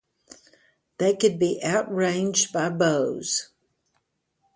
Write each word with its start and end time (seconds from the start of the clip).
They 0.97 1.15
could 1.15 1.37
be 1.37 1.61
outranged 1.63 2.51
by 2.51 2.71
bows. 2.71 3.51